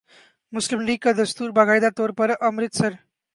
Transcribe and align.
مسلم 0.53 0.79
League 0.79 0.97
کا 0.97 1.11
دستور 1.17 1.49
باقاعدہ 1.49 1.89
طور 1.97 2.09
پر 2.09 2.31
امرتسر 2.41 2.91